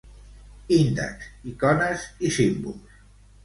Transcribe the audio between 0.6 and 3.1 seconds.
Índex, icones i símbols.